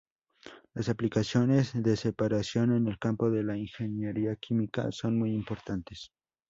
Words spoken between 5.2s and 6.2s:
importantes.